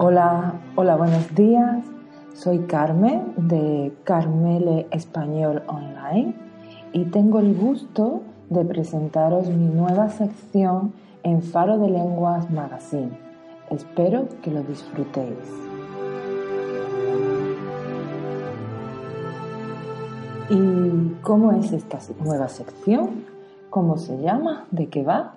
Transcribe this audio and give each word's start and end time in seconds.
Hola, 0.00 0.54
hola, 0.76 0.94
buenos 0.94 1.34
días. 1.34 1.84
Soy 2.32 2.60
Carmen 2.68 3.32
de 3.36 3.92
Carmele 4.04 4.86
Español 4.92 5.64
Online 5.66 6.36
y 6.92 7.06
tengo 7.06 7.40
el 7.40 7.52
gusto 7.56 8.22
de 8.48 8.64
presentaros 8.64 9.48
mi 9.48 9.66
nueva 9.66 10.08
sección 10.08 10.92
en 11.24 11.42
Faro 11.42 11.80
de 11.80 11.90
Lenguas 11.90 12.48
Magazine. 12.48 13.10
Espero 13.70 14.28
que 14.40 14.52
lo 14.52 14.62
disfrutéis. 14.62 15.36
¿Y 20.48 21.16
cómo 21.22 21.50
es 21.50 21.72
esta 21.72 21.98
nueva 22.24 22.46
sección? 22.46 23.24
¿Cómo 23.68 23.96
se 23.96 24.16
llama? 24.20 24.64
¿De 24.70 24.86
qué 24.86 25.02
va? 25.02 25.34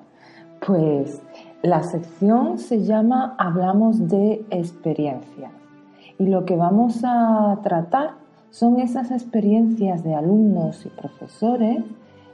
Pues 0.64 1.20
la 1.64 1.84
sección 1.84 2.58
se 2.58 2.84
llama 2.84 3.36
Hablamos 3.38 4.08
de 4.10 4.44
experiencias 4.50 5.52
y 6.18 6.26
lo 6.26 6.46
que 6.46 6.56
vamos 6.56 7.02
a 7.04 7.60
tratar 7.62 8.16
son 8.50 8.80
esas 8.80 9.12
experiencias 9.12 10.04
de 10.04 10.16
alumnos 10.16 10.86
y 10.86 10.90
profesores 10.90 11.84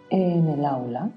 en 0.09 0.48
el 0.48 0.66
aula. 0.66 1.09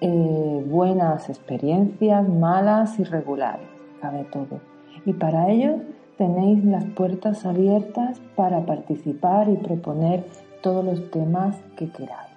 Eh, 0.00 0.66
buenas 0.68 1.28
experiencias, 1.28 2.26
malas 2.28 2.98
y 2.98 3.04
regulares, 3.04 3.68
cabe 4.00 4.24
todo. 4.24 4.60
Y 5.04 5.12
para 5.12 5.50
ello 5.50 5.76
tenéis 6.16 6.64
las 6.64 6.84
puertas 6.84 7.44
abiertas 7.44 8.18
para 8.34 8.64
participar 8.64 9.48
y 9.48 9.56
proponer 9.56 10.24
todos 10.62 10.84
los 10.84 11.10
temas 11.10 11.56
que 11.76 11.90
queráis. 11.90 12.35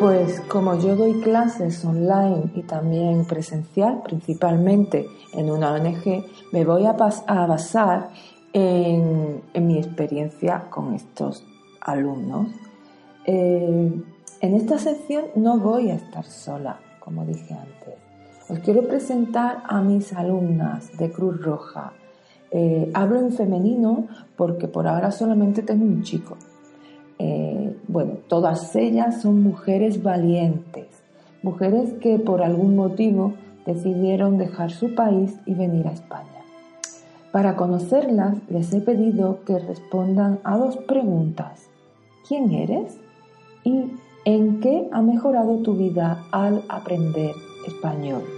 Pues 0.00 0.40
como 0.42 0.78
yo 0.78 0.94
doy 0.94 1.20
clases 1.22 1.84
online 1.84 2.52
y 2.54 2.62
también 2.62 3.24
presencial, 3.24 4.00
principalmente 4.04 5.08
en 5.34 5.50
una 5.50 5.72
ONG, 5.72 6.24
me 6.52 6.64
voy 6.64 6.86
a, 6.86 6.92
basar 6.92 8.10
en, 8.52 9.42
mi 9.54 9.76
experiencia 9.76 10.66
con 10.70 10.94
estos 10.94 11.44
alumnos. 11.80 12.46
Eh, 13.24 13.92
en 14.40 14.54
esta 14.54 14.78
sección 14.78 15.24
no 15.34 15.58
voy 15.58 15.90
a 15.90 15.94
estar 15.94 16.24
sola, 16.24 16.78
como 17.00 17.24
dije 17.24 17.54
antes. 17.54 17.94
Os 18.48 18.60
quiero 18.60 18.86
presentar 18.86 19.64
a 19.66 19.80
mis 19.80 20.12
alumnas 20.12 20.96
de 20.96 21.10
Cruz 21.10 21.42
Roja. 21.42 21.92
Eh, 22.52 22.88
hablo 22.94 23.18
en 23.18 23.32
femenino 23.32 24.06
porque 24.36 24.68
por 24.68 24.86
ahora 24.86 25.10
solamente 25.10 25.62
tengo 25.62 25.84
un 25.84 26.04
chico. 26.04 26.36
Eh, 27.18 27.76
bueno, 27.88 28.14
todas 28.28 28.74
ellas 28.76 29.22
son 29.22 29.42
mujeres 29.42 30.02
valientes, 30.02 30.86
mujeres 31.42 31.94
que 31.94 32.18
por 32.18 32.42
algún 32.42 32.76
motivo 32.76 33.34
decidieron 33.66 34.38
dejar 34.38 34.70
su 34.70 34.94
país 34.94 35.36
y 35.46 35.54
venir 35.54 35.86
a 35.88 35.92
España. 35.92 36.28
Para 37.32 37.56
conocerlas 37.56 38.36
les 38.48 38.72
he 38.72 38.80
pedido 38.80 39.44
que 39.44 39.58
respondan 39.58 40.38
a 40.44 40.56
dos 40.56 40.76
preguntas. 40.76 41.68
¿Quién 42.26 42.52
eres? 42.52 42.98
¿Y 43.64 43.92
en 44.24 44.60
qué 44.60 44.88
ha 44.92 45.02
mejorado 45.02 45.58
tu 45.58 45.74
vida 45.74 46.24
al 46.32 46.62
aprender 46.68 47.32
español? 47.66 48.37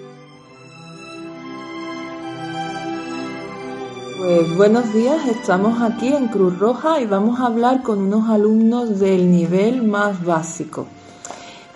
Pues 4.20 4.54
buenos 4.54 4.92
días, 4.92 5.26
estamos 5.28 5.81
aquí 5.81 6.08
en 6.08 6.28
Cruz 6.28 6.58
Roja 6.58 7.00
y 7.00 7.06
vamos 7.06 7.41
a 7.41 7.47
hablar 7.47 7.82
con 7.82 8.00
unos 8.00 8.28
alumnos 8.28 9.00
del 9.00 9.31
nivel 9.31 9.82
más 9.82 10.22
básico. 10.22 10.86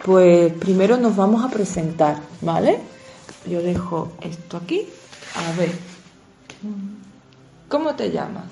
Pues 0.04 0.52
primero 0.52 0.98
nos 0.98 1.16
vamos 1.16 1.42
a 1.42 1.48
presentar, 1.48 2.18
¿vale? 2.42 2.80
Yo 3.48 3.62
dejo 3.62 4.12
esto 4.20 4.58
aquí. 4.58 4.82
A 5.34 5.58
ver. 5.58 5.72
¿Cómo 7.70 7.94
te 7.94 8.10
llamas? 8.10 8.44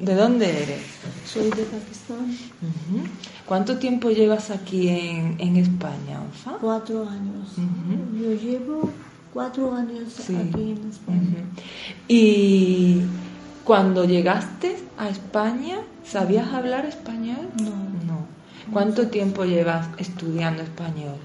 ¿De 0.00 0.14
dónde 0.14 0.62
eres? 0.62 0.82
Soy 1.26 1.50
de 1.50 1.64
Pakistán. 1.64 2.38
¿Cuánto 3.46 3.78
tiempo 3.78 4.10
llevas 4.10 4.50
aquí 4.50 4.88
en, 4.90 5.56
España, 5.56 6.20
Anfa? 6.20 6.52
Cuatro 6.60 7.02
años. 7.08 7.48
Yo 8.14 8.32
llevo 8.32 8.90
cuatro 9.36 9.74
años 9.74 10.18
aquí 10.20 10.70
en 10.70 10.88
España. 10.90 11.44
¿Y 12.08 13.02
cuando 13.64 14.06
llegaste 14.06 14.78
a 14.96 15.10
España, 15.10 15.76
sabías 16.06 16.54
hablar 16.54 16.86
español? 16.86 17.50
No. 17.60 17.76
No. 18.06 18.26
¿Cuánto 18.72 19.08
tiempo 19.08 19.44
llevas 19.44 19.88
estudiando 19.98 20.62
español? 20.62 21.18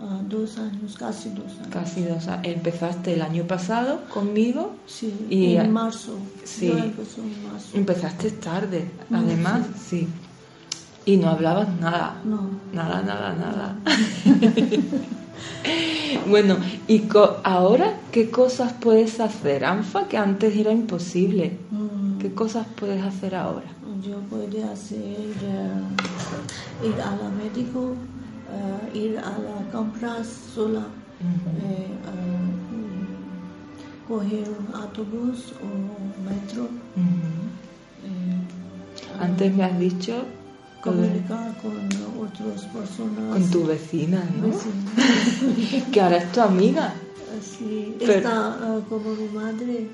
Ah, 0.00 0.18
dos 0.26 0.56
años, 0.56 0.96
casi 0.96 1.28
dos 1.28 1.52
años. 1.58 1.68
Casi 1.70 2.04
dos 2.04 2.26
años. 2.28 2.46
¿Empezaste 2.46 3.12
el 3.12 3.20
año 3.20 3.44
pasado 3.44 4.00
conmigo? 4.14 4.74
Sí, 4.86 5.26
y, 5.28 5.56
en 5.56 5.70
marzo. 5.70 6.16
Sí. 6.44 6.70
en 6.70 6.94
marzo. 7.52 7.70
Empezaste 7.74 8.30
tarde, 8.30 8.90
además, 9.12 9.66
sí. 9.78 10.08
Y 11.08 11.16
no 11.16 11.30
hablabas 11.30 11.68
nada. 11.80 12.20
No. 12.22 12.50
Nada, 12.70 13.00
nada, 13.00 13.34
nada. 13.34 13.78
bueno, 16.28 16.58
¿y 16.86 17.04
ahora 17.44 17.94
qué 18.12 18.28
cosas 18.28 18.74
puedes 18.74 19.18
hacer, 19.18 19.64
Anfa, 19.64 20.06
que 20.06 20.18
antes 20.18 20.54
era 20.54 20.70
imposible? 20.70 21.56
Mm. 21.70 22.18
¿Qué 22.18 22.34
cosas 22.34 22.66
puedes 22.78 23.02
hacer 23.02 23.34
ahora? 23.34 23.68
Yo 24.06 24.18
puedo 24.28 24.44
hacer 24.70 25.00
eh, 25.00 26.86
ir 26.86 27.00
a 27.00 27.16
la 27.16 27.30
médico, 27.30 27.94
eh, 28.92 28.98
ir 28.98 29.18
a 29.18 29.30
la 29.30 29.70
compras 29.72 30.26
sola, 30.54 30.88
eh, 31.22 31.88
coger 34.06 34.46
un 34.50 34.74
autobús 34.74 35.54
o 35.62 35.68
metro. 36.28 36.68
Antes 39.18 39.54
me 39.54 39.64
has 39.64 39.78
dicho 39.78 40.26
comunicar 40.90 41.54
con 41.62 41.88
otras 42.22 42.64
personas. 42.66 43.32
Con 43.32 43.50
tu 43.50 43.66
vecina, 43.66 44.24
¿no? 44.40 44.48
que 45.92 46.00
ahora 46.00 46.18
es 46.18 46.32
tu 46.32 46.40
amiga. 46.40 46.94
Sí, 47.40 47.96
está 48.00 48.58
ah, 48.60 48.80
como 48.88 49.14
mi 49.14 49.28
madre. 49.28 49.88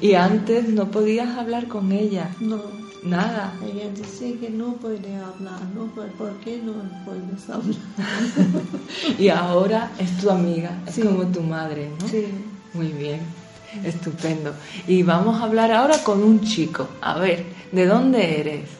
Y 0.00 0.14
antes 0.14 0.68
no 0.68 0.90
podías 0.90 1.36
hablar 1.36 1.68
con 1.68 1.92
ella. 1.92 2.30
No. 2.40 2.62
Nada. 3.02 3.54
Ella 3.64 3.90
dice 3.94 4.36
que 4.38 4.50
no 4.50 4.74
puede 4.74 5.14
hablar, 5.16 5.60
¿no? 5.74 5.86
¿Por 5.94 6.32
qué 6.40 6.60
no 6.62 6.72
puedes 7.04 7.48
hablar? 7.48 7.76
y 9.18 9.28
ahora 9.28 9.92
es 9.98 10.16
tu 10.18 10.30
amiga, 10.30 10.82
es 10.86 10.98
como 10.98 11.26
tu 11.26 11.42
madre, 11.42 11.90
¿no? 12.00 12.08
Sí. 12.08 12.26
Muy 12.74 12.88
bien, 12.88 13.20
estupendo. 13.84 14.52
Y 14.86 15.02
vamos 15.04 15.40
a 15.40 15.44
hablar 15.44 15.70
ahora 15.70 16.02
con 16.02 16.22
un 16.22 16.40
chico. 16.40 16.88
A 17.00 17.18
ver, 17.18 17.46
¿de 17.70 17.86
dónde 17.86 18.40
eres? 18.40 18.77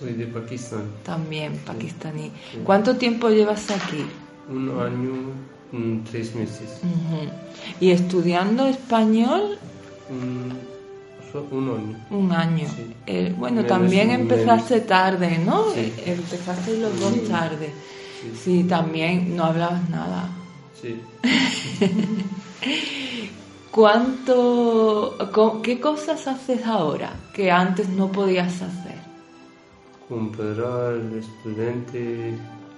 Soy 0.00 0.14
de 0.14 0.26
Pakistán. 0.28 0.84
También 1.04 1.58
pakistaní. 1.58 2.32
¿Cuánto 2.64 2.96
tiempo 2.96 3.28
llevas 3.28 3.70
aquí? 3.70 4.06
Un 4.48 4.70
año, 4.80 6.02
tres 6.10 6.34
meses. 6.34 6.80
¿Y 7.80 7.90
estudiando 7.90 8.66
español? 8.66 9.58
un 11.50 11.68
año. 11.68 12.06
Un 12.10 12.32
año. 12.32 12.66
Eh, 13.06 13.34
bueno, 13.36 13.66
también 13.66 14.10
empezaste 14.10 14.80
tarde, 14.80 15.38
¿no? 15.38 15.66
Empezaste 15.74 16.78
los 16.78 16.98
dos 16.98 17.28
tarde. 17.28 17.70
Sí. 18.42 18.64
también 18.64 19.36
no 19.36 19.44
hablabas 19.44 19.86
nada. 19.90 20.30
Sí. 20.80 20.98
¿Cuánto, 23.70 25.16
qué 25.62 25.78
cosas 25.78 26.26
haces 26.26 26.66
ahora 26.66 27.12
que 27.34 27.50
antes 27.50 27.88
no 27.90 28.10
podías 28.10 28.62
hacer? 28.62 28.89
Comprar 30.10 30.96
estudiante, 31.16 32.34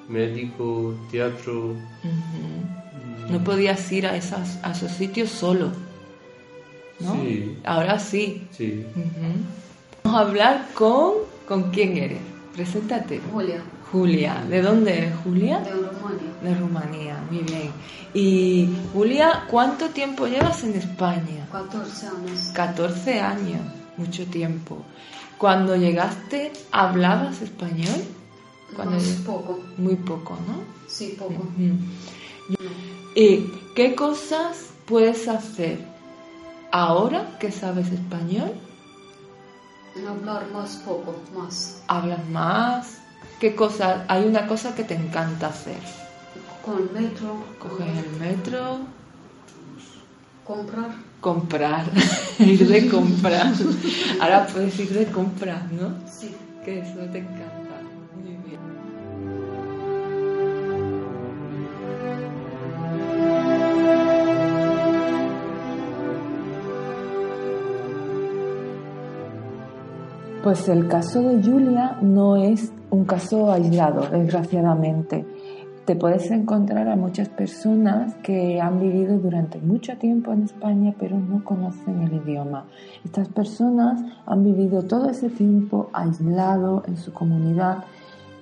médico, 0.08 0.94
teatro. 1.10 1.74
No 3.30 3.42
podías 3.42 3.90
ir 3.90 4.06
a, 4.06 4.14
esas, 4.14 4.60
a 4.62 4.72
esos 4.72 4.92
sitios 4.92 5.30
solo. 5.30 5.72
¿no? 7.00 7.14
Sí. 7.14 7.56
Ahora 7.64 7.98
sí. 7.98 8.46
Sí. 8.52 8.84
Vamos 10.04 10.20
a 10.20 10.24
hablar 10.24 10.68
con... 10.74 11.32
¿Con 11.48 11.70
quién 11.70 11.96
eres? 11.96 12.20
Preséntate. 12.54 13.20
Julia, 13.32 13.62
Julia. 13.90 14.44
¿De 14.48 14.62
dónde 14.62 14.98
eres, 14.98 15.14
Julia? 15.24 15.58
de 15.60 15.72
Rumania. 15.72 16.32
De 16.42 16.54
Rumanía, 16.54 17.24
muy 17.30 17.42
bien. 17.42 17.70
Y 18.14 18.68
Julia, 18.92 19.44
¿cuánto 19.50 19.88
tiempo 19.88 20.26
llevas 20.26 20.62
en 20.64 20.76
España? 20.76 21.48
14 21.50 22.06
años. 22.06 22.50
14 22.54 23.20
años, 23.20 23.60
mucho 23.96 24.24
tiempo. 24.26 24.84
Cuando 25.42 25.74
llegaste, 25.74 26.52
¿hablabas 26.70 27.42
español? 27.42 28.00
Cuando 28.76 28.94
Más 28.94 29.04
poco. 29.26 29.58
Muy 29.76 29.96
poco, 29.96 30.38
¿no? 30.46 30.60
Sí, 30.86 31.16
poco. 31.18 31.32
Ujú. 31.32 32.54
¿Y 33.16 33.50
qué 33.74 33.96
cosas 33.96 34.66
puedes 34.86 35.26
hacer 35.26 35.84
ahora 36.70 37.36
que 37.40 37.50
sabes 37.50 37.90
español? 37.90 38.52
Hablar 40.08 40.48
más 40.52 40.76
poco, 40.86 41.16
más. 41.36 41.82
¿Hablas 41.88 42.24
más? 42.28 42.98
¿Qué 43.40 43.56
cosa? 43.56 44.04
Hay 44.06 44.24
una 44.24 44.46
cosa 44.46 44.76
que 44.76 44.84
te 44.84 44.94
encanta 44.94 45.48
hacer. 45.48 45.80
Con 46.64 46.84
metro. 46.92 47.34
Coges 47.58 47.88
el 47.88 48.10
metro, 48.20 48.78
Comprar. 50.44 51.11
Comprar, 51.22 51.84
ir 52.40 52.68
de 52.68 52.88
comprar. 52.88 53.52
Ahora 54.20 54.46
puedes 54.52 54.78
ir 54.78 54.92
de 54.92 55.06
compras, 55.06 55.70
¿no? 55.72 55.94
Sí. 56.06 56.34
Que 56.64 56.80
eso 56.80 56.98
te 57.10 57.18
encanta. 57.18 57.80
Muy 58.22 58.36
bien. 58.44 58.60
Pues 70.42 70.68
el 70.68 70.88
caso 70.88 71.22
de 71.22 71.42
Julia 71.42 71.98
no 72.02 72.36
es 72.36 72.72
un 72.90 73.04
caso 73.04 73.50
aislado, 73.50 74.08
desgraciadamente. 74.08 75.24
Te 75.84 75.96
puedes 75.96 76.30
encontrar 76.30 76.86
a 76.86 76.94
muchas 76.94 77.28
personas 77.28 78.14
que 78.22 78.60
han 78.60 78.78
vivido 78.78 79.18
durante 79.18 79.58
mucho 79.58 79.98
tiempo 79.98 80.32
en 80.32 80.44
España 80.44 80.94
pero 80.96 81.18
no 81.18 81.42
conocen 81.42 82.02
el 82.02 82.14
idioma. 82.24 82.66
Estas 83.04 83.28
personas 83.28 84.00
han 84.24 84.44
vivido 84.44 84.84
todo 84.84 85.10
ese 85.10 85.28
tiempo 85.28 85.90
aislado 85.92 86.84
en 86.86 86.96
su 86.96 87.12
comunidad 87.12 87.78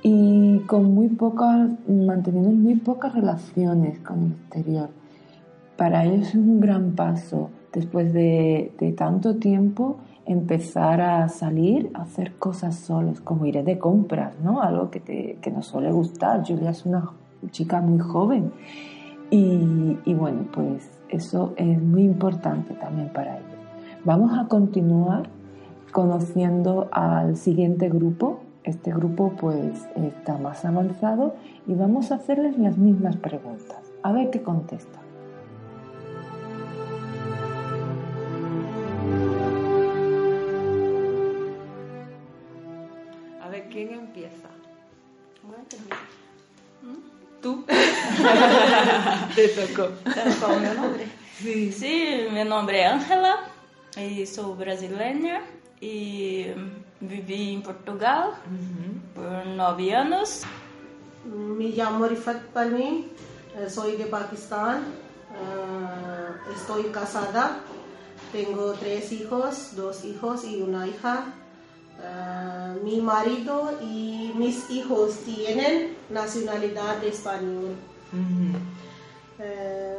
y 0.02 0.58
con 0.66 0.92
muy 0.94 1.08
pocas, 1.08 1.70
manteniendo 1.88 2.50
muy 2.50 2.74
pocas 2.74 3.14
relaciones 3.14 3.98
con 4.00 4.18
el 4.18 4.32
exterior. 4.32 4.90
Para 5.78 6.04
ellos 6.04 6.28
es 6.28 6.34
un 6.34 6.60
gran 6.60 6.92
paso 6.92 7.48
después 7.72 8.12
de, 8.12 8.72
de 8.78 8.92
tanto 8.92 9.36
tiempo 9.36 9.96
empezar 10.26 11.00
a 11.00 11.26
salir 11.30 11.90
a 11.94 12.02
hacer 12.02 12.34
cosas 12.34 12.76
solos, 12.76 13.22
como 13.22 13.46
ir 13.46 13.64
de 13.64 13.78
compras, 13.78 14.34
¿no? 14.44 14.60
Algo 14.60 14.90
que, 14.90 15.00
te, 15.00 15.38
que 15.40 15.50
nos 15.50 15.66
suele 15.66 15.90
gustar. 15.90 16.46
Julia 16.46 16.70
es 16.70 16.84
una 16.84 17.10
chica 17.50 17.80
muy 17.80 17.98
joven 17.98 18.52
y, 19.30 19.98
y 20.04 20.14
bueno, 20.14 20.44
pues 20.52 20.90
eso 21.08 21.54
es 21.56 21.80
muy 21.80 22.04
importante 22.04 22.74
también 22.74 23.12
para 23.12 23.38
ellos. 23.38 23.50
Vamos 24.04 24.38
a 24.38 24.46
continuar 24.48 25.28
conociendo 25.92 26.88
al 26.92 27.36
siguiente 27.36 27.88
grupo. 27.88 28.40
Este 28.64 28.92
grupo 28.92 29.32
pues 29.40 29.88
está 29.96 30.36
más 30.36 30.64
avanzado 30.64 31.34
y 31.66 31.74
vamos 31.74 32.12
a 32.12 32.16
hacerles 32.16 32.58
las 32.58 32.78
mismas 32.78 33.16
preguntas. 33.16 33.78
A 34.02 34.12
ver 34.12 34.30
qué 34.30 34.42
contestan. 34.42 35.02
A 43.42 43.48
ver, 43.48 43.68
¿quién 43.68 43.92
empieza? 43.92 44.48
¿Tú? 47.40 47.64
Te 49.34 49.48
tocó. 49.48 49.88
Qual 50.38 50.56
o 50.56 50.60
meu 50.60 50.74
nome? 50.74 51.06
Sí. 51.40 51.72
Sim, 51.72 52.30
meu 52.32 52.44
nome 52.44 52.76
é 52.76 52.86
Ângela 52.86 53.44
e 53.96 54.26
sou 54.26 54.54
brasileira 54.54 55.42
e 55.80 56.54
vivi 57.00 57.54
em 57.54 57.62
Portugal 57.62 58.34
por 59.14 59.46
nove 59.46 59.90
anos. 59.90 60.42
Me 61.24 61.68
llamo 61.70 62.06
Rifat 62.06 62.42
Parveen, 62.52 63.06
eh, 63.56 63.70
soy 63.70 63.96
de 63.96 64.04
Pakistán, 64.04 64.84
eh, 65.32 66.52
estoy 66.54 66.84
casada, 66.90 67.60
tengo 68.32 68.72
tres 68.72 69.12
hijos, 69.12 69.74
dos 69.76 70.04
hijos 70.04 70.44
y 70.44 70.60
una 70.60 70.86
hija. 70.86 71.24
Eh, 72.02 72.78
mi 72.82 73.00
marido 73.00 73.78
y 73.82 74.32
mis 74.36 74.70
hijos 74.70 75.16
tienen 75.24 75.96
nacionalidad 76.08 77.02
español. 77.04 77.74
Ujú. 78.12 78.58
Eh, 79.38 79.98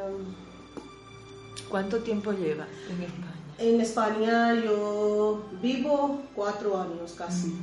¿Cuánto 1.70 2.00
tiempo 2.00 2.32
llevas 2.34 2.68
en 2.90 3.04
España? 3.04 3.28
en 3.58 3.80
España 3.80 4.56
yo 4.56 5.44
vivo 5.62 6.22
cuatro 6.36 6.82
años 6.82 7.14
casi. 7.16 7.54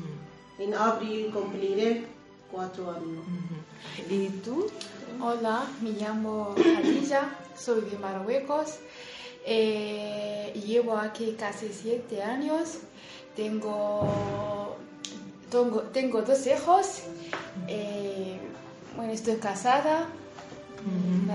En 0.59 0.73
abril 0.75 1.31
cumpliré 1.33 2.07
cuatro 2.53 2.91
años. 2.93 3.19
Ujú. 3.27 4.15
¿Y 4.15 4.29
tú? 4.45 4.67
Hola, 5.21 5.65
me 5.83 5.91
llamo 5.91 6.55
Khadija, 6.57 7.37
soy 7.57 7.81
de 7.83 7.99
Marruecos. 7.99 8.77
eh, 9.45 10.53
llevo 10.67 10.97
aquí 10.97 11.35
casi 11.39 11.69
siete 11.73 12.23
años. 12.23 12.79
Tengo, 13.39 14.77
tengo, 15.49 15.83
tengo 15.93 16.23
dos 16.23 16.45
hijos. 16.49 17.03
eh, 17.69 18.37
bueno, 18.97 19.13
estoy 19.13 19.37
casada. 19.37 20.09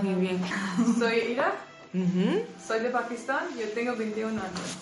Muy 0.02 0.14
bien. 0.16 0.38
Soy 0.98 1.32
Ira, 1.32 1.54
soy 2.62 2.80
de 2.80 2.90
Pakistán, 2.90 3.44
yo 3.58 3.66
tengo 3.70 3.96
21 3.96 4.38
años. 4.38 4.76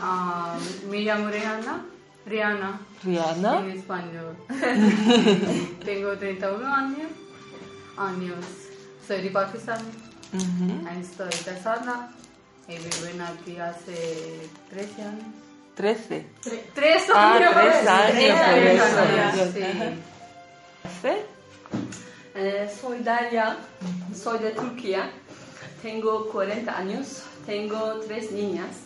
Ah, 0.00 0.56
me 0.88 1.00
llamo 1.02 1.28
Rihanna, 1.28 1.84
Rihanna 2.24 2.80
Rihanna. 3.04 3.60
en 3.60 3.70
español. 3.72 4.34
Tengo 5.84 6.16
31 6.16 6.74
años, 6.74 7.10
años. 7.98 8.44
Soy 9.06 9.20
de 9.20 9.30
Pakistán, 9.30 9.82
estoy 10.98 11.38
casada 11.44 12.10
y 12.66 12.76
vivo 12.78 13.06
en 13.12 13.20
aquí 13.20 13.58
hace 13.58 14.48
13 14.70 15.02
años. 15.02 15.45
Trece. 15.76 16.26
¿Tres 16.74 17.04
Ah, 17.14 17.34
años? 17.34 17.50
tres 17.52 17.86
años, 17.86 18.40
Tres 18.50 18.80
años, 18.96 19.48
sí. 21.02 21.08
Eh, 22.34 22.70
soy 22.80 22.98
Dalia, 23.00 23.56
soy 24.14 24.38
de 24.38 24.50
Turquía, 24.52 25.10
tengo 25.82 26.28
40 26.30 26.76
años, 26.76 27.24
tengo 27.44 28.00
tres 28.06 28.32
niñas. 28.32 28.84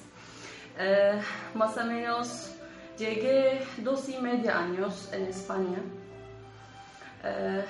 Eh, 0.79 1.21
más 1.55 1.77
o 1.77 1.85
menos 1.85 2.51
llegué 2.99 3.65
dos 3.79 4.09
y 4.09 4.19
medio 4.19 4.53
años 4.55 5.09
en 5.13 5.27
España. 5.27 5.79
Eh, 7.25 7.65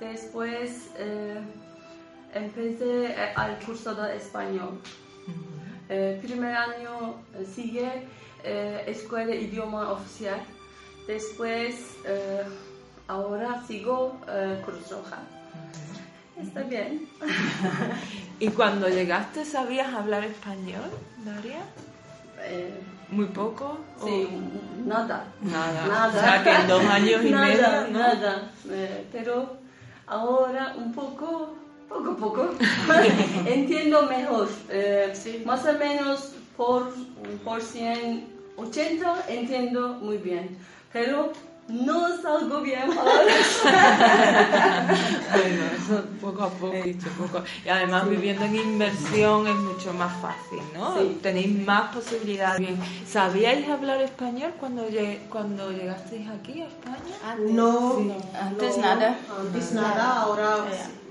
después 0.00 0.90
eh, 0.98 1.40
empecé 2.34 3.14
al 3.36 3.58
curso 3.60 3.94
de 3.94 4.16
español. 4.18 4.80
Primer 6.22 6.56
año 6.56 7.16
sigue 7.54 8.08
eh, 8.44 8.84
escuela 8.86 9.26
de 9.26 9.40
idioma 9.40 9.90
oficial. 9.92 10.40
Después, 11.06 11.74
eh, 12.06 12.42
ahora 13.08 13.62
sigo 13.66 14.16
eh, 14.28 14.60
Cruz 14.64 14.90
Roja. 14.90 15.18
Está 16.40 16.62
bien. 16.62 17.08
¿Y 18.40 18.48
cuando 18.48 18.88
llegaste 18.88 19.44
sabías 19.44 19.92
hablar 19.94 20.24
español, 20.24 20.90
Daria? 21.24 21.60
Eh, 22.42 22.80
¿Muy 23.10 23.26
poco? 23.26 23.78
o- 24.00 24.06
sí, 24.06 24.28
nada. 24.84 25.24
Nada. 25.42 25.86
Nada. 25.86 26.08
O 26.08 26.20
sea 26.20 26.42
que 26.42 26.50
en 26.50 26.66
dos 26.68 26.84
años 26.84 27.24
y 27.24 27.30
nada, 27.30 27.46
medio, 27.46 27.92
¿no? 27.92 27.98
Nada. 27.98 28.50
Eh, 28.70 29.06
pero 29.12 29.56
ahora 30.06 30.74
un 30.76 30.92
poco, 30.92 31.54
poco, 31.88 32.16
poco, 32.16 32.50
entiendo 33.46 34.02
mejor. 34.06 34.48
Eh, 34.70 35.42
Más 35.46 35.64
o 35.64 35.72
menos 35.74 36.32
por, 36.56 36.92
por 37.44 37.60
180 38.56 39.24
entiendo 39.28 39.88
muy 40.00 40.18
bien. 40.18 40.56
Pero 40.92 41.32
no 41.68 42.20
salgo 42.22 42.60
bien. 42.60 42.86
bueno, 45.32 45.64
eso 45.76 46.04
poco 46.20 46.42
a 46.44 46.50
poco, 46.50 46.72
dicho 46.84 47.08
poco. 47.18 47.42
Y 47.64 47.68
además 47.68 48.08
viviendo 48.08 48.44
en 48.44 48.54
inversión 48.56 49.46
es 49.48 49.56
mucho 49.56 49.92
más 49.94 50.12
fácil, 50.20 50.60
¿no? 50.74 50.96
Sí. 50.98 51.18
Tenéis 51.22 51.66
más 51.66 51.94
posibilidades. 51.94 52.58
Bien. 52.60 52.78
¿Sabíais 53.06 53.68
hablar 53.68 54.00
español 54.02 54.52
cuando, 54.60 54.88
lleg- 54.88 55.20
cuando 55.30 55.70
llegasteis 55.72 56.28
aquí 56.28 56.60
a 56.62 56.66
España? 56.66 56.98
No, 57.50 57.96
Sí. 57.98 58.12
Antes 58.40 58.76
no, 58.76 58.82
nada. 58.82 59.18
Antes 59.40 59.72
nada, 59.72 60.20
ahora 60.22 60.56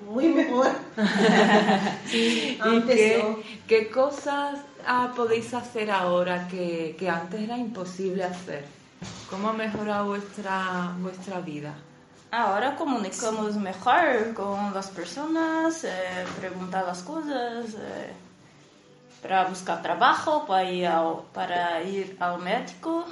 muy 0.09 0.27
mejor. 0.29 0.67
¿Y 2.13 2.57
Antes 2.61 2.95
qué, 2.95 3.23
no. 3.27 3.37
qué 3.67 3.89
cosas 3.89 4.59
ah, 4.85 5.11
podéis 5.15 5.53
hacer 5.53 5.91
ahora 5.91 6.47
que, 6.47 6.95
que 6.97 7.09
antes 7.09 7.41
era 7.41 7.57
imposible 7.57 8.23
hacer? 8.23 8.65
¿Cómo 9.29 9.49
ha 9.49 9.53
mejorado 9.53 10.07
vuestra, 10.07 10.93
vuestra 10.99 11.39
vida? 11.39 11.73
Ahora 12.31 12.75
comunicamos 12.75 13.55
mejor 13.57 14.33
con 14.33 14.73
las 14.73 14.89
personas, 14.89 15.83
eh, 15.83 16.25
preguntar 16.39 16.85
las 16.85 17.03
cosas, 17.03 17.75
eh, 17.77 18.11
para 19.21 19.45
buscar 19.45 19.81
trabajo, 19.81 20.45
para 20.45 20.63
ir 20.69 20.87
al, 20.87 21.21
para 21.31 21.81
ir 21.83 22.17
al 22.19 22.39
médico, 22.39 23.05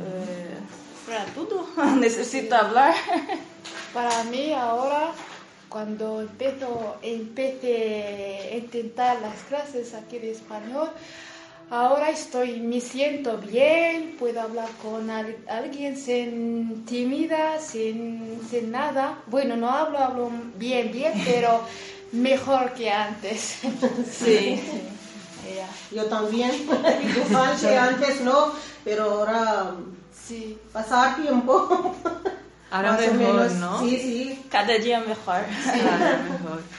eh, 0.00 0.58
para 1.06 1.24
todo. 1.26 1.66
Necesito 1.96 2.54
hablar. 2.54 2.94
Para 3.92 4.22
mí 4.24 4.52
ahora, 4.52 5.10
cuando 5.68 6.20
empiezo, 6.22 6.96
empecé 7.02 8.50
a 8.52 8.56
intentar 8.56 9.20
las 9.20 9.36
clases 9.48 9.94
aquí 9.94 10.18
de 10.18 10.32
español, 10.32 10.88
ahora 11.70 12.10
estoy, 12.10 12.60
me 12.60 12.80
siento 12.80 13.36
bien, 13.38 14.16
puedo 14.18 14.40
hablar 14.40 14.68
con 14.82 15.10
al- 15.10 15.36
alguien 15.48 15.96
sin 15.96 16.84
tímida, 16.86 17.60
sin, 17.60 18.40
sin 18.50 18.70
nada. 18.70 19.18
Bueno, 19.26 19.56
no 19.56 19.70
hablo, 19.70 19.98
hablo 19.98 20.30
bien, 20.56 20.90
bien, 20.92 21.12
pero 21.24 21.60
mejor 22.12 22.72
que 22.72 22.90
antes. 22.90 23.58
Sí. 24.10 24.60
Yo 25.90 26.04
también, 26.06 26.50
igual 27.26 27.58
que 27.58 27.76
antes 27.76 28.20
no, 28.20 28.52
pero 28.84 29.04
ahora 29.10 29.72
sí. 30.26 30.58
pasar 30.72 31.16
tiempo. 31.16 31.94
Ahora 32.70 32.92
Más 32.92 33.08
o 33.08 33.14
mejor, 33.14 33.34
menos, 33.34 33.52
¿no? 33.54 33.80
Sí, 33.80 33.96
sí. 33.96 34.44
Cada 34.50 34.76
día 34.78 35.00
mejor. 35.00 35.42
Claro, 35.64 36.22
mejor. 36.30 36.62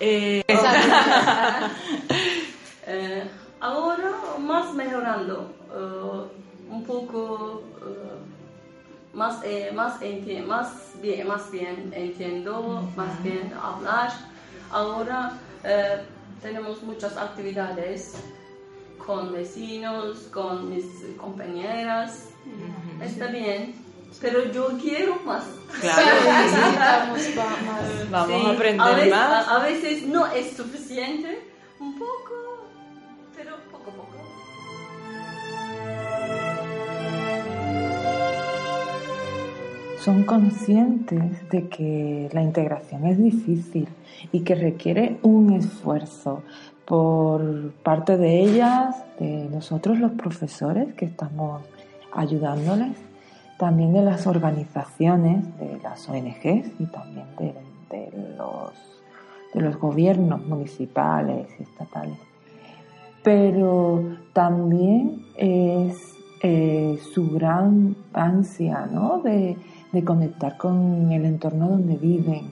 Eh, 0.00 0.42
Eh, 2.86 3.24
ahora 3.60 4.10
más 4.38 4.74
mejorando, 4.74 5.54
eh, 5.72 6.70
un 6.70 6.84
poco 6.84 7.62
eh, 7.80 9.14
más, 9.14 9.40
eh, 9.44 9.70
más, 9.74 9.98
bien, 10.00 10.46
más 11.26 11.50
bien 11.50 11.90
entiendo, 11.94 12.86
más 12.96 13.22
bien 13.22 13.52
hablar. 13.62 14.12
Ahora 14.70 15.32
eh, 15.62 16.02
tenemos 16.42 16.82
muchas 16.82 17.16
actividades 17.16 18.16
con 18.98 19.32
vecinos, 19.32 20.28
con 20.32 20.68
mis 20.68 20.84
compañeras. 21.16 22.30
Está 23.00 23.28
bien, 23.28 23.74
pero 24.20 24.50
yo 24.52 24.68
quiero 24.80 25.16
más. 25.24 25.44
Claro, 25.80 26.02
Necesitamos 27.12 27.64
más. 27.66 28.10
Vamos 28.10 28.46
a 28.46 28.50
aprender 28.50 28.80
a 28.80 28.94
veces, 28.94 29.10
más. 29.10 29.48
A, 29.48 29.56
a 29.56 29.58
veces 29.64 30.02
no 30.06 30.26
es 30.26 30.56
suficiente, 30.56 31.42
un 31.80 31.98
poco, 31.98 32.68
pero 33.36 33.56
poco 33.70 33.90
a 33.90 33.94
poco. 33.94 34.14
son 40.04 40.24
conscientes 40.24 41.48
de 41.48 41.68
que 41.68 42.28
la 42.32 42.42
integración 42.42 43.06
es 43.06 43.16
difícil 43.16 43.88
y 44.32 44.40
que 44.40 44.54
requiere 44.54 45.18
un 45.22 45.54
esfuerzo 45.54 46.42
por 46.84 47.72
parte 47.82 48.18
de 48.18 48.42
ellas, 48.42 48.96
de 49.18 49.48
nosotros 49.50 49.98
los 49.98 50.12
profesores 50.12 50.92
que 50.94 51.06
estamos 51.06 51.62
ayudándoles, 52.12 52.96
también 53.58 53.92
de 53.92 54.02
las 54.02 54.26
organizaciones, 54.26 55.44
de 55.58 55.78
las 55.82 56.08
ONGs 56.08 56.72
y 56.78 56.86
también 56.86 57.26
de, 57.38 57.54
los, 58.36 58.72
de 59.52 59.60
los 59.60 59.76
gobiernos 59.78 60.44
municipales 60.46 61.48
y 61.58 61.62
estatales. 61.62 62.18
Pero 63.22 64.02
también 64.32 65.24
es 65.36 65.96
eh, 66.42 66.98
su 67.14 67.30
gran 67.30 67.96
ansia 68.12 68.86
¿no? 68.86 69.20
de, 69.22 69.56
de 69.92 70.04
conectar 70.04 70.56
con 70.56 71.10
el 71.12 71.24
entorno 71.24 71.70
donde 71.70 71.96
viven, 71.96 72.50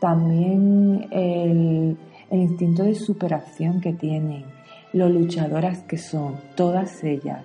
también 0.00 1.08
el, 1.10 1.96
el 2.30 2.40
instinto 2.40 2.84
de 2.84 2.94
superación 2.94 3.80
que 3.80 3.92
tienen, 3.92 4.44
lo 4.92 5.08
luchadoras 5.08 5.82
que 5.84 5.98
son, 5.98 6.36
todas 6.54 7.02
ellas. 7.02 7.42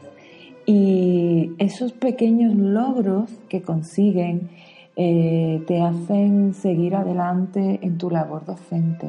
Y 0.70 1.52
esos 1.60 1.94
pequeños 1.94 2.54
logros 2.54 3.32
que 3.48 3.62
consiguen 3.62 4.50
eh, 4.98 5.64
te 5.66 5.82
hacen 5.82 6.54
seguir 6.54 6.94
adelante 6.96 7.80
en 7.82 7.98
tu 7.98 8.10
labor 8.10 8.44
docente. 8.46 9.08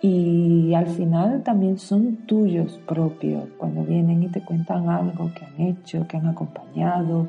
Y 0.00 0.72
al 0.74 0.86
final 0.86 1.42
también 1.42 1.78
son 1.78 2.18
tuyos 2.26 2.78
propios, 2.86 3.44
cuando 3.58 3.82
vienen 3.82 4.22
y 4.22 4.28
te 4.28 4.42
cuentan 4.44 4.88
algo 4.88 5.32
que 5.34 5.44
han 5.46 5.60
hecho, 5.68 6.06
que 6.06 6.16
han 6.18 6.26
acompañado, 6.28 7.26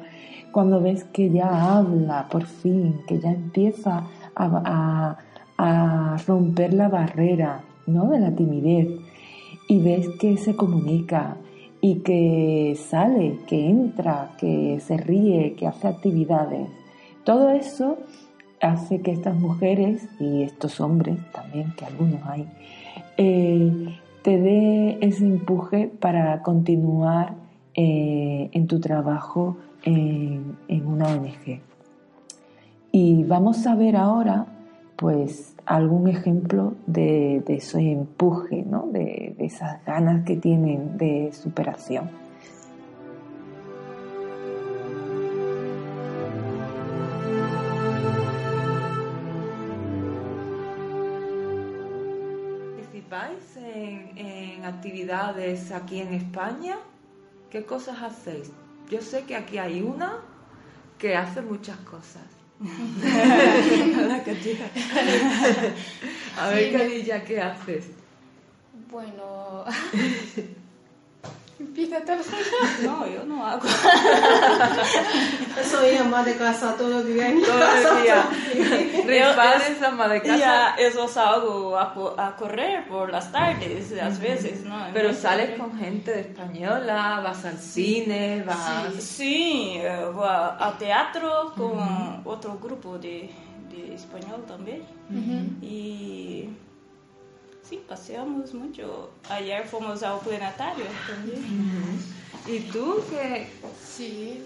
cuando 0.51 0.79
ves 0.79 1.03
que 1.05 1.31
ya 1.31 1.77
habla 1.77 2.27
por 2.29 2.45
fin, 2.45 2.97
que 3.07 3.19
ya 3.19 3.31
empieza 3.31 4.03
a, 4.35 4.45
a- 4.45 5.17
a 5.57 6.17
romper 6.27 6.73
la 6.73 6.87
barrera 6.89 7.61
¿no? 7.87 8.09
de 8.09 8.19
la 8.19 8.31
timidez 8.35 8.89
y 9.69 9.79
ves 9.79 10.07
que 10.19 10.37
se 10.37 10.55
comunica 10.55 11.37
y 11.85 11.99
que 11.99 12.75
sale, 12.89 13.37
que 13.45 13.69
entra, 13.69 14.31
que 14.39 14.79
se 14.79 14.97
ríe, 14.97 15.53
que 15.53 15.67
hace 15.67 15.87
actividades. 15.87 16.67
Todo 17.23 17.51
eso 17.51 17.99
hace 18.59 19.01
que 19.01 19.11
estas 19.11 19.35
mujeres 19.35 20.09
y 20.19 20.41
estos 20.41 20.79
hombres 20.81 21.19
también, 21.31 21.73
que 21.77 21.85
algunos 21.85 22.21
hay, 22.25 22.47
eh, 23.17 23.71
te 24.23 24.39
dé 24.39 24.97
ese 25.01 25.27
empuje 25.27 25.87
para 25.87 26.41
continuar 26.41 27.35
eh, 27.75 28.49
en 28.51 28.65
tu 28.65 28.79
trabajo 28.79 29.57
en, 29.83 30.57
en 30.67 30.87
una 30.87 31.09
ONG. 31.09 31.61
Y 32.91 33.23
vamos 33.25 33.67
a 33.67 33.75
ver 33.75 33.95
ahora, 33.95 34.47
pues, 34.95 35.55
algún 35.65 36.07
ejemplo 36.07 36.75
de, 36.85 37.43
de 37.45 37.55
ese 37.55 37.79
empuje, 37.79 38.63
¿no? 38.63 38.87
de, 38.91 39.35
de 39.37 39.45
esas 39.45 39.83
ganas 39.85 40.25
que 40.25 40.37
tienen 40.37 40.97
de 40.97 41.31
superación. 41.33 42.09
¿Participáis 52.75 53.57
en, 53.57 54.17
en 54.17 54.65
actividades 54.65 55.71
aquí 55.71 55.99
en 55.99 56.13
España? 56.13 56.77
¿Qué 57.49 57.65
cosas 57.65 58.01
hacéis? 58.01 58.51
Yo 58.89 59.01
sé 59.01 59.23
que 59.23 59.35
aquí 59.35 59.57
hay 59.57 59.81
una 59.81 60.17
que 60.97 61.15
hace 61.15 61.41
muchas 61.41 61.77
cosas. 61.77 62.34
Hola, 62.59 64.23
Katia. 64.25 64.71
A 66.37 66.49
ver, 66.49 66.71
Sí. 66.71 66.77
Cadilla, 66.77 67.23
¿qué 67.23 67.41
haces? 67.41 67.85
Bueno, 68.89 69.65
empieza 71.59 71.99
todo. 72.01 72.17
No, 72.83 73.07
yo 73.07 73.23
no 73.25 73.45
hago. 73.45 73.67
Soy 75.69 75.95
ama 75.95 76.23
de 76.23 76.35
casa 76.35 76.75
todo 76.77 76.99
el 77.01 77.13
día. 77.13 77.29
en 77.29 77.41
Todo 77.41 77.97
el 77.97 78.03
día. 78.03 78.25
el. 78.53 79.03
Repares, 79.05 79.81
ama 79.81 80.07
de 80.07 80.21
casa. 80.21 80.37
Ya, 80.37 80.75
eso 80.77 81.07
salgo 81.07 81.77
a, 81.77 81.93
a 82.17 82.35
correr 82.35 82.87
por 82.87 83.11
las 83.11 83.31
tardes, 83.31 83.93
a 83.99 84.09
veces, 84.09 84.63
¿no? 84.63 84.75
Pero 84.93 85.09
Entonces, 85.09 85.21
sales 85.21 85.59
con 85.59 85.77
gente 85.77 86.11
de 86.11 86.21
española, 86.21 87.21
vas 87.23 87.45
al 87.45 87.57
cine, 87.57 88.43
vas... 88.45 88.93
Sí, 88.95 89.01
sí, 89.01 89.71
eh, 89.77 90.05
voy 90.13 90.27
a, 90.27 90.67
a 90.67 90.77
teatro 90.77 91.53
con 91.55 92.21
otro 92.25 92.57
grupo 92.61 92.97
de, 92.97 93.29
de 93.71 93.95
español 93.95 94.43
también. 94.47 94.83
Y 95.61 96.49
sí, 97.67 97.83
paseamos 97.87 98.53
mucho. 98.53 99.11
Ayer 99.29 99.65
fuimos 99.65 100.03
al 100.03 100.19
planetario 100.19 100.85
también. 101.07 101.99
¿Y 102.47 102.59
tú 102.71 103.03
qué? 103.09 103.47
Sí, 103.83 104.43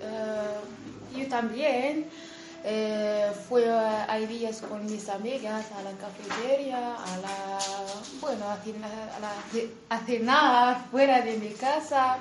eh, 0.00 1.16
yo 1.16 1.28
también. 1.28 2.06
Eh, 2.62 3.32
fui 3.48 3.64
a- 3.64 4.04
hay 4.12 4.26
días 4.26 4.60
con 4.60 4.84
mis 4.84 5.08
amigas 5.08 5.64
a 5.72 5.82
la 5.82 5.92
cafetería, 5.92 6.94
a 6.94 7.16
la, 7.16 7.58
bueno, 8.20 8.50
a 8.50 8.56
cenar, 8.58 9.10
a 9.16 9.18
la- 9.18 9.96
a 9.96 9.98
cenar 10.04 10.84
fuera 10.90 11.22
de 11.22 11.38
mi 11.38 11.48
casa 11.54 12.18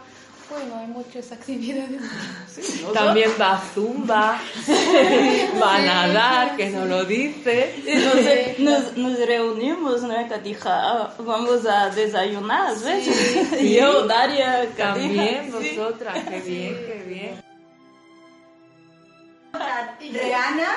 bueno, 0.49 0.75
hay 0.77 0.87
muchas 0.87 1.31
actividades. 1.31 2.01
También 2.93 3.31
va 3.39 3.53
a 3.53 3.61
zumba, 3.73 4.41
va 5.61 5.75
a 5.75 5.81
nadar, 5.81 6.57
que 6.57 6.69
no 6.69 6.85
lo 6.85 7.05
dice. 7.05 7.75
Entonces 7.85 8.59
nos, 8.59 8.97
nos 8.97 9.19
reunimos, 9.19 10.01
¿no? 10.03 10.27
Katija, 10.27 11.13
vamos 11.19 11.65
a 11.65 11.89
desayunar, 11.89 12.75
¿ves? 12.79 13.05
Sí. 13.05 13.75
Yo, 13.75 14.05
Daria, 14.07 14.69
Katija. 14.75 14.93
También 14.93 15.53
sí. 15.59 15.75
vosotras, 15.77 16.17
qué 16.29 16.39
bien, 16.41 16.75
qué 16.75 17.03
bien. 17.07 17.49
Reana, 20.13 20.67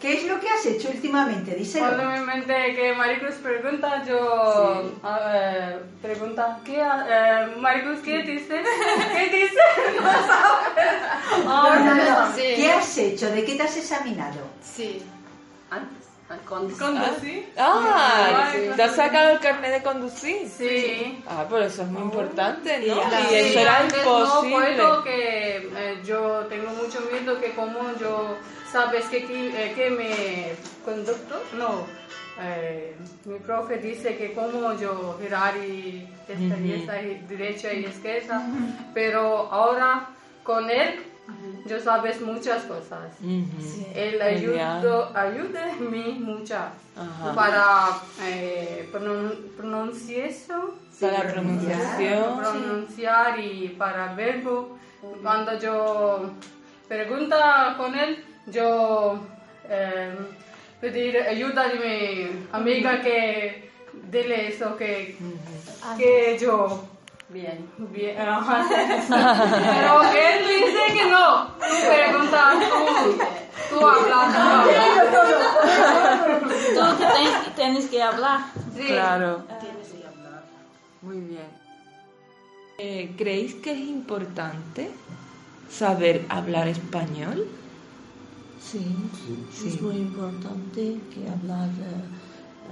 ¿qué 0.00 0.14
es 0.14 0.24
lo 0.24 0.38
que 0.40 0.48
has 0.48 0.64
hecho 0.66 0.88
últimamente? 0.90 1.54
Díselo. 1.54 1.86
Cuando 1.86 2.04
me 2.04 2.20
mente 2.20 2.74
que 2.74 2.92
Maricruz 2.94 3.34
pregunta, 3.36 4.04
yo 4.06 4.92
a 5.02 5.18
ver, 5.18 5.82
pregunta, 6.02 6.58
¿qué, 6.64 6.80
ha- 6.82 7.06
eh, 7.08 7.56
Maricruz, 7.58 8.00
¿qué 8.00 8.22
dice? 8.22 8.62
¿Qué 9.12 9.36
dice? 9.36 9.60
No 10.00 10.12
sabes. 10.12 11.44
No, 11.44 11.74
no, 11.80 11.94
no. 11.94 12.02
Ah, 12.18 12.32
¿Qué 12.36 12.72
has 12.72 12.98
hecho? 12.98 13.30
¿De 13.30 13.44
qué 13.44 13.54
te 13.56 13.62
has 13.62 13.76
examinado? 13.76 14.40
Sí. 14.62 15.02
Antes, 15.70 16.06
cuando, 16.48 16.74
sí. 17.20 17.46
Ah, 17.56 18.50
¿te 18.74 18.82
has 18.82 18.96
sacado 18.96 19.30
el 19.30 19.40
carnet 19.40 19.72
de 19.72 19.82
conducir? 19.82 20.48
Sí. 20.48 21.22
Ah, 21.28 21.44
pero 21.48 21.64
eso 21.64 21.82
es 21.82 21.88
muy 21.88 22.02
importante, 22.02 22.78
¿no? 22.86 22.94
Sí, 22.94 23.00
Y 23.30 23.34
eso 23.34 23.60
era 23.60 23.78
antes 23.78 23.98
imposible. 23.98 24.76
No 24.76 24.76
puedo 24.76 25.04
que 25.04 25.56
eh, 25.76 25.98
yo 26.04 26.46
tengo 26.48 26.70
mucho 26.70 27.00
miedo 27.12 27.40
que 27.40 27.52
como 27.54 27.78
yo 27.98 28.36
sabes 28.70 29.06
que 29.06 29.24
que, 29.26 29.48
eh, 29.48 29.72
que 29.74 29.90
me 29.90 30.52
conducto 30.84 31.40
no 31.58 31.86
eh, 32.40 32.94
mi 33.24 33.38
profe 33.38 33.78
dice 33.78 34.16
que 34.16 34.32
como 34.34 34.74
yo 34.78 35.18
girar 35.22 35.56
y 35.56 36.06
esta 36.28 36.58
y 36.58 36.72
esta 36.72 37.00
y 37.02 37.14
derecha 37.28 37.72
y 37.72 37.84
izquierda 37.86 38.42
pero 38.92 39.48
ahora 39.52 40.08
con 40.42 40.68
él 40.70 41.00
yo 41.66 41.80
sabes 41.80 42.20
muchas 42.20 42.62
cosas. 42.64 43.10
Ujú. 43.20 43.86
él 43.96 44.12
Genial. 44.20 44.76
ayudó 44.76 45.16
ayuda 45.16 45.64
a 45.72 45.76
mí 45.82 46.18
muchas 46.20 46.70
para 47.34 47.98
eh, 48.22 48.88
pronun- 48.92 49.50
pronunciación. 49.56 50.70
Para 51.00 51.22
Sí, 51.22 51.26
pronunciación. 51.32 52.38
pronunciar 52.38 53.40
y 53.40 53.68
para 53.76 54.14
verbo. 54.14 54.78
Cuando 55.22 55.58
yo 55.58 56.30
pregunta 56.88 57.74
con 57.76 57.94
él 57.96 58.24
yo 58.46 59.18
eh, 59.68 60.14
pedir 60.80 61.18
ayuda 61.18 61.68
de 61.68 61.78
mi 61.78 62.46
amiga 62.52 63.00
que 63.00 63.70
dile 64.10 64.48
eso 64.48 64.76
que 64.76 65.16
que 65.98 66.38
yo 66.40 66.82
Bien. 67.28 67.68
bien 67.76 68.16
pero 68.18 70.02
él 70.02 70.46
dice 70.46 70.80
que 70.94 71.10
no 71.10 71.46
tú 71.48 71.74
pregunta 71.88 72.52
tú 73.68 73.78
tú 73.78 73.86
hablas 73.86 74.34
Tú 76.74 76.98
que 76.98 77.06
tienes, 77.06 77.54
tienes 77.54 77.86
que 77.86 78.02
hablar. 78.02 78.40
Claro. 78.86 79.44
Muy 81.02 81.20
bien. 81.20 81.48
Eh, 82.78 83.14
¿Creéis 83.16 83.54
que 83.54 83.72
es 83.72 83.78
importante 83.78 84.90
saber 85.70 86.24
hablar 86.28 86.68
español? 86.68 87.46
Sí, 88.70 88.84
Sí. 89.52 89.68
es 89.68 89.80
muy 89.80 89.96
importante 89.96 90.98
que 91.12 91.28
hablar 91.28 91.68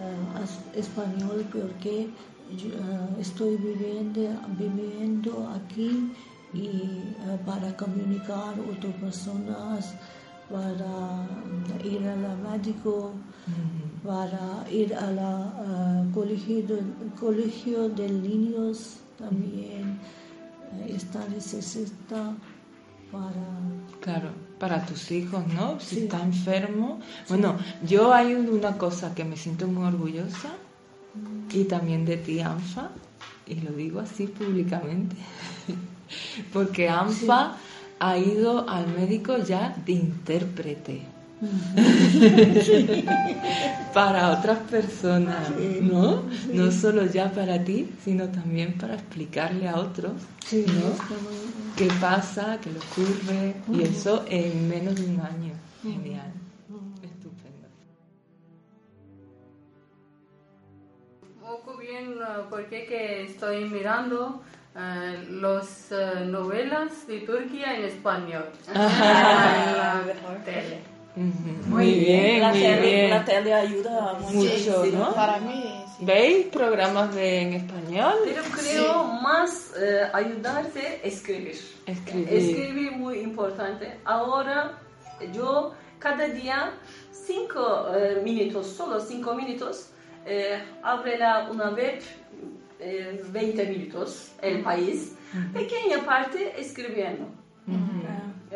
eh, 0.00 0.78
español 0.78 1.46
porque 1.52 2.08
yo, 2.58 2.68
eh, 2.68 3.20
estoy 3.20 3.56
viviendo, 3.56 4.20
viviendo 4.58 5.48
aquí 5.50 6.12
y 6.52 6.66
eh, 6.66 7.38
para 7.46 7.76
comunicar 7.76 8.54
a 8.58 8.72
otras 8.72 8.94
personas, 8.94 9.94
para 10.50 11.28
ir 11.84 12.02
al 12.06 12.38
médico, 12.38 13.12
para 14.04 14.68
ir 14.70 14.94
a 14.94 15.10
la 15.12 15.52
eh, 15.66 16.10
colegio, 16.12 16.56
de, 16.66 16.82
colegio 17.18 17.88
de 17.88 18.08
niños 18.10 18.96
también. 19.18 19.98
esta 20.88 21.20
necesita 21.28 22.34
para 23.12 23.46
Claro, 24.00 24.30
para 24.64 24.86
tus 24.86 25.10
hijos, 25.10 25.46
¿no? 25.48 25.78
Si 25.78 25.96
Sí. 25.96 26.00
está 26.04 26.22
enfermo. 26.22 26.98
Bueno, 27.28 27.58
yo 27.86 28.14
hay 28.14 28.32
un- 28.32 28.48
una 28.48 28.78
cosa 28.78 29.14
que 29.14 29.22
me 29.22 29.36
siento 29.36 29.66
muy 29.68 29.84
orgullosa 29.86 30.52
y 31.52 31.64
también 31.64 32.06
de 32.06 32.16
ti, 32.16 32.40
Anfa, 32.40 32.88
y 33.46 33.56
lo 33.56 33.72
digo 33.72 34.00
así 34.00 34.26
públicamente, 34.26 35.16
porque 36.54 36.88
Anfa 36.88 37.56
ha 38.00 38.16
ido 38.16 38.66
al 38.66 38.86
médico 38.88 39.36
ya 39.36 39.76
de 39.84 39.92
intérprete. 39.92 41.02
para 43.94 44.32
otras 44.32 44.58
personas, 44.70 45.50
¿no? 45.80 46.24
No 46.52 46.72
solo 46.72 47.06
ya 47.06 47.30
para 47.30 47.62
ti, 47.62 47.88
sino 48.04 48.28
también 48.28 48.76
para 48.78 48.94
explicarle 48.94 49.68
a 49.68 49.76
otros, 49.76 50.12
¿no? 50.52 50.94
qué 51.76 51.88
pasa, 52.00 52.58
qué 52.60 52.70
le 52.70 52.78
ocurre, 52.78 53.54
y 53.72 53.82
eso 53.82 54.24
en 54.28 54.68
menos 54.68 54.96
de 54.96 55.06
un 55.06 55.20
año. 55.20 55.54
Genial. 55.82 56.32
Estupendo. 57.02 57.68
poco 61.40 61.78
bien 61.78 62.14
porque 62.50 62.86
que 62.86 63.24
estoy 63.24 63.64
mirando 63.66 64.42
eh, 64.76 65.28
las 65.30 65.92
eh, 65.92 66.24
novelas 66.26 67.06
de 67.06 67.20
Turquía 67.20 67.76
en 67.76 67.84
español 67.84 68.46
en 68.68 68.74
la 68.76 70.42
tele. 70.44 70.93
Muy 71.16 71.92
bien, 72.00 72.40
la 72.40 72.50
muy 72.50 72.60
tele, 72.60 72.80
bien. 72.80 73.10
La 73.10 73.24
tele 73.24 73.54
ayuda 73.54 74.14
mucho. 74.20 74.84
¿no? 74.92 75.14
Para 75.14 75.38
mí, 75.38 75.84
¿Veis 76.00 76.46
programas 76.46 77.14
de, 77.14 77.40
en 77.40 77.52
español? 77.54 78.14
Pero 78.24 78.42
creo 78.52 79.04
más 79.04 79.72
eh, 79.78 80.08
ayudarte 80.12 81.00
a 81.02 81.06
escribir. 81.06 81.56
Escribir. 81.86 82.32
Escribir 82.32 82.92
muy 82.92 83.18
importante. 83.20 84.00
Ahora 84.04 84.78
yo 85.32 85.72
cada 85.98 86.26
día 86.28 86.72
cinco 87.12 87.86
eh, 87.94 88.20
minutos, 88.22 88.66
solo 88.66 89.00
cinco 89.00 89.34
minutos, 89.34 89.90
eh, 90.26 90.62
abre 90.82 91.16
la, 91.18 91.48
una 91.50 91.70
web, 91.70 92.00
eh, 92.80 93.22
20 93.30 93.66
minutos, 93.66 94.32
el 94.42 94.62
país, 94.62 95.14
pequeña 95.52 96.04
parte 96.04 96.60
escribiendo. 96.60 97.26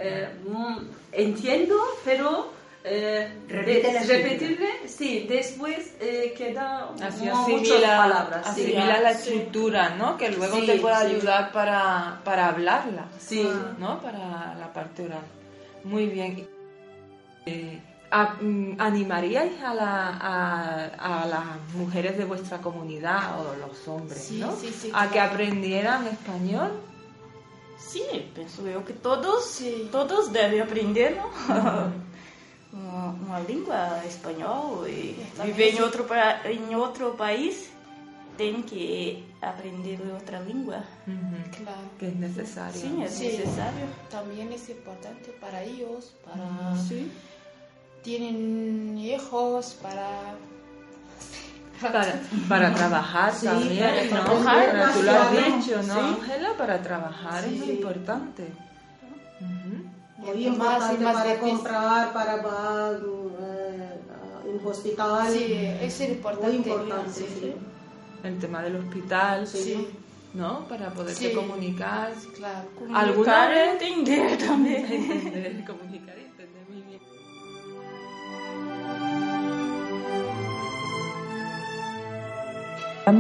Eh, 0.01 0.29
mm, 0.47 0.77
entiendo, 1.13 1.75
pero 2.05 2.53
eh, 2.85 3.29
de- 3.49 4.05
repetirle, 4.07 4.69
sí, 4.87 5.27
después 5.29 5.95
eh, 6.01 6.33
queda 6.39 6.89
Así 7.03 7.25
mu- 7.25 7.35
muchas 7.49 7.73
asimila, 7.73 7.97
palabras. 7.97 8.47
sí. 8.55 8.63
asimila 8.63 9.01
la 9.01 9.11
estructura, 9.11 9.91
¿no? 9.97 10.17
Que 10.17 10.31
luego 10.31 10.57
Sí, 10.61 10.67
te 10.67 10.79
puede 10.79 10.97
sí. 10.97 11.03
ayudar 11.17 11.51
para, 11.53 12.21
para 12.25 12.49
hablarla, 12.49 13.07
Sí. 13.19 13.47
¿no? 13.79 14.01
Para 14.01 14.55
la 14.59 14.73
parte 14.73 15.03
oral. 15.05 15.23
Muy 15.85 16.07
bien. 16.07 16.49
Eh, 17.47 17.81
a- 18.11 18.37
mm, 18.41 18.77
¿Animaríais 18.79 19.61
a, 19.63 19.75
la- 19.75 20.17
a, 20.21 21.23
a 21.23 21.27
las 21.27 21.45
mujeres 21.75 22.17
de 22.17 22.25
vuestra 22.25 22.59
comunidad 22.59 23.39
o 23.41 23.55
los 23.57 23.87
hombres, 23.89 24.23
Sí, 24.23 24.39
¿no? 24.39 24.55
sí, 24.57 24.69
sí, 24.73 24.91
a 24.95 25.11
que 25.11 25.19
aprendieran 25.21 26.07
español? 26.07 26.71
Sí, 27.79 28.03
pienso 28.35 28.67
yo 28.69 28.85
que 28.85 28.93
todos, 28.93 29.61
todos 29.91 30.33
deben 30.33 30.61
aprender, 30.62 31.17
¿no? 31.17 31.29
una, 32.73 33.05
una 33.27 33.41
lengua 33.41 34.03
español 34.05 34.88
y 34.88 35.17
viver 35.45 35.69
en 35.71 35.77
sí. 35.77 35.83
otro, 35.83 36.07
pa- 36.07 36.43
en 36.45 36.75
otro 36.75 37.17
país, 37.17 37.71
tienen 38.37 38.62
que 38.64 39.25
aprender 39.41 40.01
otra 40.12 40.41
lengua. 40.41 40.85
Claro. 41.57 41.81
Que 41.99 42.09
es 42.09 42.17
necesario. 42.17 42.81
Sí, 42.81 42.87
es 43.03 43.21
necesario. 43.21 43.87
También 44.11 44.53
es 44.53 44.69
importante 44.69 45.31
para 45.41 45.62
ellos, 45.62 46.12
para... 46.25 46.77
Sí. 46.88 47.11
Tienen 48.03 48.97
hijos, 48.99 49.77
para... 49.83 50.35
Para, 51.81 52.21
para 52.49 52.75
trabajar 52.75 53.33
Sí, 53.35 53.47
también, 53.47 54.11
para 54.11 54.23
¿no? 54.23 54.25
trabajar, 54.25 54.71
Para- 54.73 54.93
tú 54.93 55.03
lo 55.03 55.11
has 55.12 55.31
dicho, 55.33 55.83
¿no, 55.87 55.95
Sí. 55.95 56.01
Ángela? 56.01 56.49
Para 56.59 56.83
trabajar 56.83 57.45
es 57.45 57.51
Sí. 57.51 57.59
muy 57.59 57.71
importante. 57.71 58.45
Muy 60.17 60.45
Y 60.47 60.51
más- 60.51 60.57
importante 60.57 60.95
y 60.95 61.05
más 61.05 61.14
para 61.14 61.38
comprar, 61.38 62.12
para 62.12 62.43
pagar 62.43 63.01
eh, 63.41 64.01
en 64.61 64.67
hospital. 64.67 65.33
Sí, 65.33 65.53
es 65.81 66.01
importante. 66.01 66.47
Muy 66.49 66.57
importante, 66.57 67.11
Sí, 67.12 67.27
sí. 67.41 67.53
El 68.25 68.38
tema 68.41 68.62
del 68.62 68.77
hospital, 68.77 69.47
Sí. 69.47 69.87
¿no? 70.35 70.67
Para 70.67 70.91
poderse 70.91 71.29
Sí. 71.31 71.35
comunicar. 71.35 72.12
Claro. 72.37 72.69
¿Alguna 72.93 73.05
Comunicar 73.14 73.51
vez? 73.51 73.83
y 73.83 73.93
entender 73.93 74.38
también. 74.38 74.85
Entender, 74.93 75.64
comunicar 75.64 76.17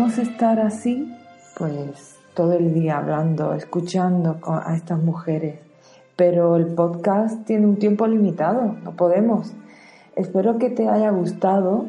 A 0.08 0.22
estar 0.22 0.58
así, 0.58 1.14
pues 1.58 2.16
todo 2.32 2.54
el 2.54 2.72
día 2.72 2.96
hablando, 2.96 3.52
escuchando 3.52 4.38
a 4.42 4.74
estas 4.74 5.02
mujeres, 5.02 5.60
pero 6.16 6.56
el 6.56 6.68
podcast 6.68 7.44
tiene 7.44 7.66
un 7.66 7.76
tiempo 7.76 8.06
limitado, 8.06 8.74
no 8.82 8.92
podemos. 8.96 9.52
Espero 10.16 10.56
que 10.56 10.70
te 10.70 10.88
haya 10.88 11.10
gustado, 11.10 11.84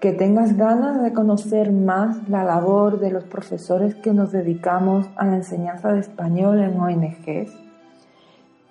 que 0.00 0.10
tengas 0.10 0.56
ganas 0.56 1.00
de 1.00 1.12
conocer 1.12 1.70
más 1.70 2.28
la 2.28 2.42
labor 2.42 2.98
de 2.98 3.12
los 3.12 3.22
profesores 3.22 3.94
que 3.94 4.12
nos 4.12 4.32
dedicamos 4.32 5.06
a 5.14 5.24
la 5.24 5.36
enseñanza 5.36 5.92
de 5.92 6.00
español 6.00 6.60
en 6.60 6.78
ONGs. 6.78 7.54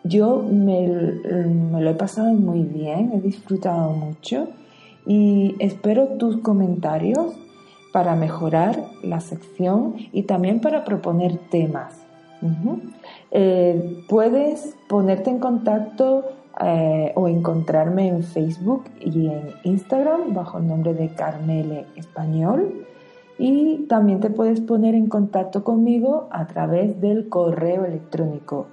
Yo 0.04 0.44
me, 0.44 0.88
me 0.88 1.82
lo 1.82 1.90
he 1.90 1.96
pasado 1.96 2.34
muy 2.34 2.64
bien, 2.64 3.14
he 3.14 3.22
disfrutado 3.22 3.92
mucho 3.94 4.50
y 5.06 5.56
espero 5.60 6.18
tus 6.18 6.38
comentarios 6.42 7.34
para 7.94 8.16
mejorar 8.16 8.88
la 9.04 9.22
sección 9.22 9.96
y 10.12 10.24
también 10.24 10.60
para 10.60 10.84
proponer 10.84 11.38
temas. 11.38 12.04
Eh, 13.32 14.04
puedes 14.10 14.76
ponerte 14.90 15.30
en 15.30 15.40
contacto 15.40 16.26
eh, 16.60 17.14
o 17.16 17.30
encontrarme 17.30 18.10
en 18.10 18.24
Facebook 18.24 18.84
y 19.00 19.28
en 19.28 19.52
Instagram 19.64 20.34
bajo 20.34 20.58
el 20.58 20.68
nombre 20.68 20.94
de 20.94 21.08
Carmele 21.10 21.86
Español 21.96 22.86
y 23.38 23.86
también 23.88 24.20
te 24.20 24.30
puedes 24.30 24.60
poner 24.60 24.94
en 24.96 25.08
contacto 25.08 25.64
conmigo 25.64 26.28
a 26.32 26.48
través 26.48 27.00
del 27.00 27.30
correo 27.30 27.86
electrónico. 27.86 28.68